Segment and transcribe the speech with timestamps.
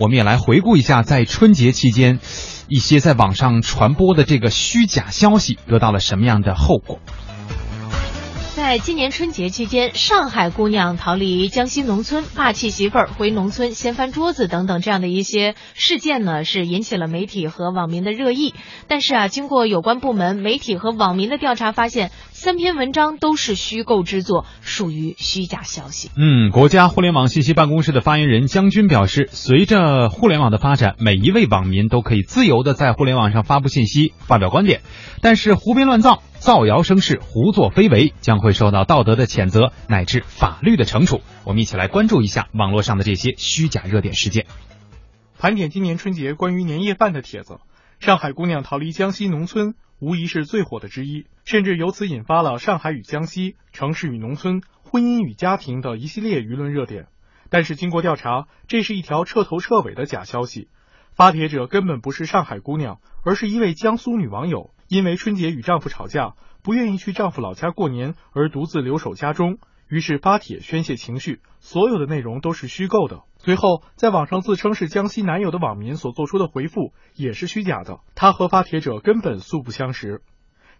[0.00, 2.20] 我们也来回顾一下，在春节期间，
[2.68, 7.00] 一些在网上传播的这个虚假消息得到了什么样的后果。
[8.54, 18.54] 在今年春节期间，上海姑娘逃离江西农村，霸气媳妇儿回农村掀翻桌子等等这样的一些事件呢，是引起了媒体和网民的热议。
[18.86, 26.08] 但是啊，经过有关部门、媒体和网民的调查，发现三篇文章都是虚构之作，属于虚假消息。
[26.16, 34.82] 嗯，国家互联网信息办公室的发言人姜军表示，随着互联网的发展，每一位网民都可以自由的在互联网上发布信息、发表观点，
[35.20, 36.22] 但是胡编乱造。
[36.38, 41.20] 造谣生事、胡作非为将会受到道德的谴责乃至法律的惩处。
[41.42, 44.46] 我们一起来关注一下网络上的这些虚假热点事件。
[45.40, 47.58] 盘点今年春节关于年夜饭的帖子，
[47.98, 57.08] 上海姑娘逃离江西农村无疑是最火的之一，甚至由此引发了上海与江西、城市与农村、婚姻与家庭的一系列舆论热点。
[57.50, 60.68] 但是经过调查，这是一条彻头彻尾的假消息。
[61.14, 64.72] 发帖者根本不是上海姑娘，而是一位江苏女网友。
[64.86, 71.40] 因为春节与丈夫吵架，不愿意去丈夫老家过年，而独自留守家中，于是发帖宣泄情绪。
[71.58, 73.24] 所有的内容都是虚构的。
[73.38, 80.20] 随后，在网上自称是江西男友的网民所做出的回复也是虚假的，他和发帖者根本素不相识。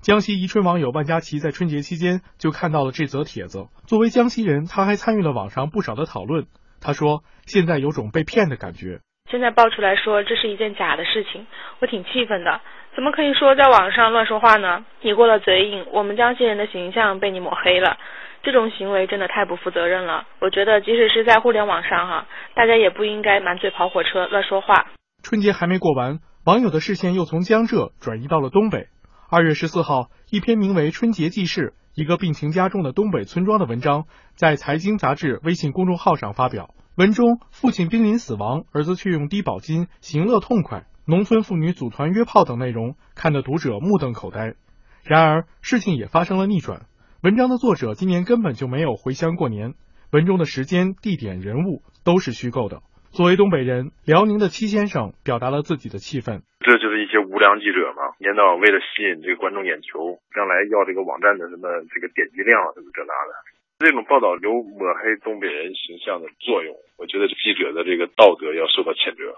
[0.00, 3.66] 江西宜春网友万佳琪在春节期间就看到了这则帖子。
[3.86, 6.46] 作为江西人，他还参与了网上不少的讨论。
[6.80, 9.00] 他说：“现在有种被骗的感觉。
[9.30, 11.46] 现在爆出来说这是一件假的事情，
[11.80, 12.60] 我挺气愤的。”
[12.94, 14.84] 怎么可以说在网上乱说话呢？
[15.02, 17.96] 你过了嘴瘾，我们江西人的形象被你抹黑了，
[18.42, 20.26] 这种行为真的太不负责任了。
[20.40, 24.86] 我觉得即使是在互联网上哈，大家也不应该满嘴跑火车乱说话。
[25.22, 28.86] 春节还没过完，网友的视线又从江浙转移到了东北。
[29.30, 36.70] 二月十四号，一篇名为《春节记事：一个病情加重的东北村庄》的文章在财经杂志微信公众号上发表。
[36.96, 40.84] 文中，父亲濒临死亡，儿子却用低保金行乐痛快。
[41.06, 44.54] 农村妇女组团约炮等内容看得读者目瞪口呆。
[45.04, 46.82] 然而事情也发生了逆转。
[47.18, 49.74] 文章的作者今年根本就没有回乡过年，
[50.14, 52.78] 文中的时间、地点、人物都是虚构的。
[53.10, 63.32] 作为东北人，辽宁的戚先生表达了自己的气愤：这就是一些无良记者嘛，年到为了吸引这个观众眼球，将来要这个网站的什么这个点击量什么这那的，
[63.82, 66.70] 这种报道有抹黑东北人形象的作用。
[67.02, 69.34] 我觉得记者的这个道德要受到谴责。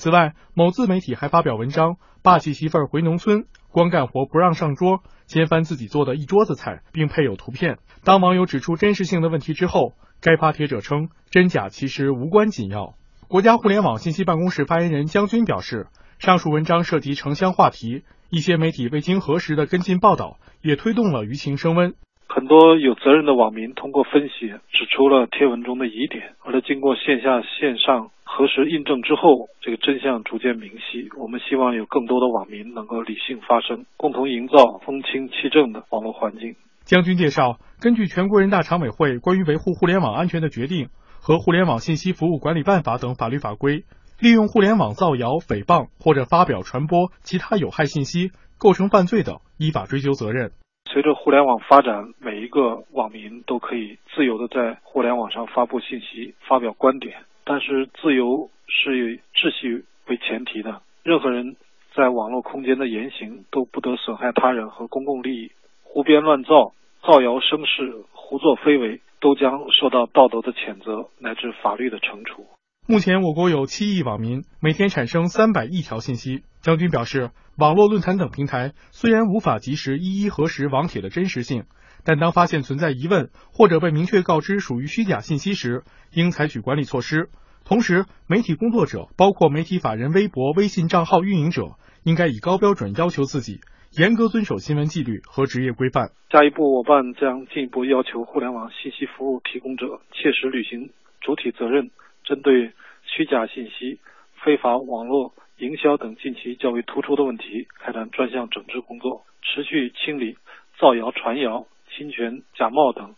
[0.00, 7.76] 此外，某自媒体还发表文章，霸气媳妇儿回农村，光干活不让上桌，掀翻自己做的一桌子菜，并配有图片。
[8.02, 12.94] 当网友指出真实性的问题之后，该发帖者称真假其实无关紧要。
[13.28, 15.88] 国家互联网信息办公室发言人姜军表示，
[16.18, 21.94] 上述文章涉及城乡话题，一些媒体未经核实的跟进报道，也推动了舆情升温。
[22.32, 28.10] 很多有责任的网民通过分析指出了贴文中的疑点，而在经过线下线上。
[28.22, 31.08] 核实印证之后，这个真相逐渐明晰。
[31.18, 36.54] 我们希望有更多的网民能够理性发声，共同营造风清气正的网络环境。
[36.84, 40.88] 将军介绍，根据全国人大常委会关于维护互联网安全的决定
[41.20, 43.82] 和《互联网信息服务管理办法》等法律法规，
[44.20, 50.52] 利用互联网造谣、诽谤或者发表、传播其他有害信息，构成犯罪的，依法追究责任。
[50.92, 57.22] 随着互联网发展，每一个网民都可以自由的在互联网上发布信息、发表观点。
[57.44, 60.82] 但是，自由是以秩序为前提的。
[61.04, 61.54] 任何人
[61.94, 65.52] 在网络空间的言行都不得损害他人和公共利益。
[65.84, 72.46] 胡编乱造、造谣生事、胡作非为，都将受到道德的谴责乃至法律的惩处。
[72.88, 76.42] 目前，我国有七亿网民，每天产生三百亿条信息。
[76.62, 81.64] 将军表示，网络论坛等平台虽然无法及时一一核实网帖的真实性。
[82.02, 85.82] 但当发现存在疑问或者被明确告知属于虚假信息时，
[86.14, 87.28] 应采取管理措施。
[87.62, 93.60] 同时，媒体工作者，包括媒体法人微博、微信账号运营者，应该以高标准要求自己，
[93.92, 96.12] 严格遵守新闻纪律和职业规范。
[96.30, 100.88] 下一步，我办将进一步要求互联网信息服务提供者切实履行
[101.20, 101.90] 主体责任，
[102.24, 102.72] 针对
[103.04, 104.00] 虚假信息、
[104.42, 110.36] 非法网络营销等近期较为突出的问题，开展专项整治工作，持续清理
[110.78, 111.66] 造谣传谣。
[111.92, 113.16] 侵权、假冒等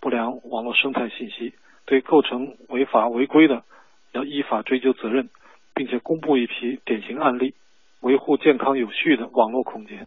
[0.00, 1.52] 不良网络生态信息，
[1.84, 3.62] 对构成违法违规的，
[4.12, 5.28] 要依法追究责任，
[5.74, 7.54] 并且公布一批典型案例，
[8.00, 10.06] 维护健康有序的网络空间。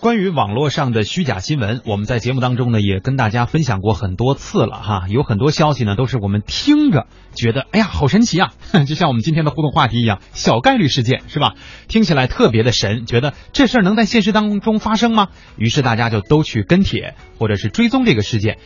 [0.00, 5.06] 关于网络上的虚假新闻，我们在节目当中呢也跟大家分享过很多次了哈。
[5.08, 8.52] 有很多消息呢都是我们听着觉得哎呀好神奇啊，
[8.86, 11.54] 就像我们今天的互动话题一样，小概率事件是吧？
[11.88, 15.28] 听起来特别的神， 觉得这事儿能在现实当中发生吗？
[15.56, 18.58] 于是大家就都去跟帖或者是追踪这个事件。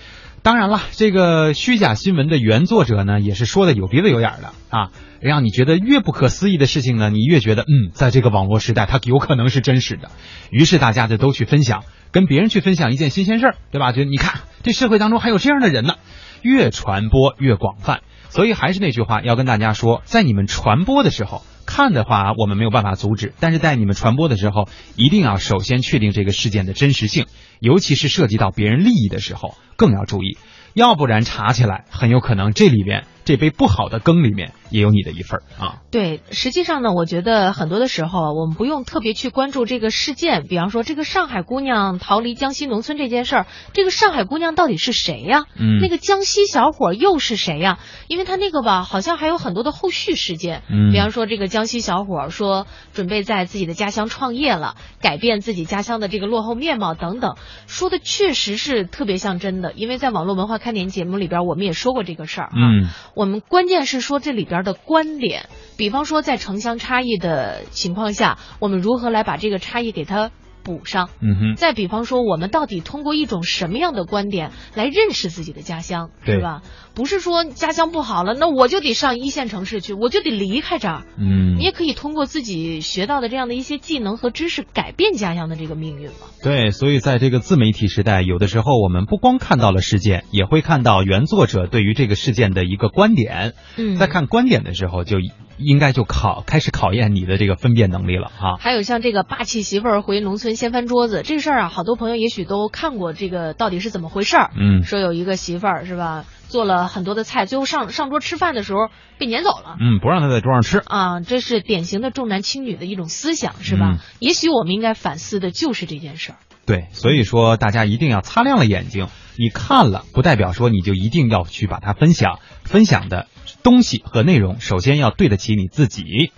[0.43, 4.91] 当然了，这个虚假新闻的原作者呢，也是说的有鼻子有眼的啊，
[5.21, 10.11] 让你觉得越不可思议的事情呢，你越觉得嗯，在这个网络时代，它有可能是真实的。
[10.51, 13.93] 于是大家就都去分享，跟别人去分享一件新鲜事儿，对吧？
[13.93, 15.97] 就你看，这社会当中还有这样的人呢，
[16.41, 18.01] 越传播越广泛。
[18.31, 27.27] 所以还是那句话，要跟大家说，在你们传播的时候，看的话我们没有办法阻止，但是在你们传播的时候，一定要首先确定这个事件的真实性，
[27.61, 30.39] 尤其是涉及到别人利益的时候，更要注意，
[30.75, 35.77] 要不然查起来很有可能这里边这杯不好的羹里面也有你的一份儿啊。
[35.93, 45.45] 对，实际上呢，我觉得很多的时候啊，我们不用特别去关注这个事件，比方说这个上海姑娘逃离江西农村这件事儿，这个上海姑娘到底是谁呀？
[45.57, 47.79] 嗯那个江西小伙又是谁呀？
[48.09, 57.37] 因为他那个吧，好像还有很多的后续事件，嗯比方说这个江西小伙说准备在自己的家乡创业了，改变自己家乡的这个落后面貌等等，
[57.69, 62.51] 说的确实是特别像真的，因为在网络文化看点节目里边，我们也说过这个事儿啊。
[62.57, 70.31] 嗯我我们关键是说这里边的观点，比方说在城乡差异的情况下，我们如何来把这个差异给它
[70.63, 71.11] 补上？
[71.21, 71.55] 嗯哼。
[71.57, 76.63] 再比方说，我们到底通过一种什么样的观点来认识自己的家乡，对是吧？
[76.95, 81.05] 不是说家乡不好了，那我就得上一线城市去，我就得离开这儿。
[81.17, 86.27] 嗯你也可以通过自己学到的这样的一些技能和知识，改变家乡的这个命运嘛。
[86.43, 93.55] 对，所以在这个自媒体时代，有的时候我们不光看到了事件，也会看到原作者对于这个事件的一个观点。
[93.77, 95.19] 嗯在看观点的时候，就
[95.61, 98.57] 应该就考开始考验你的这个分辨能力了哈。
[98.59, 104.51] 还有像这个霸气媳妇儿回农村掀翻桌子这事儿啊，好多朋友也许都看过，这个到底是怎么回事儿？
[104.57, 109.77] 嗯说有一个媳妇儿是吧，做了很多的菜，最后上上桌吃饭的时候被撵走了。
[109.81, 110.79] 嗯，不让他在桌上吃。
[110.79, 113.93] 啊，这是典型的重男轻女的一种思想，是吧？
[113.93, 116.39] 嗯也许我们应该反思的就是这件事儿。
[116.67, 123.27] 对，所以说大家一定要擦亮了眼睛，你看了不代表说你就一定要去把它分享，分享的
[123.63, 126.33] 东西和内容首先要对得起你自己。